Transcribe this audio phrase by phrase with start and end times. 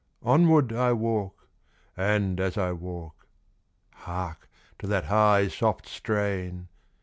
[0.23, 1.47] Onward I walk,
[1.95, 3.27] and as I walk
[3.93, 6.69] Hark to that high, soft strain!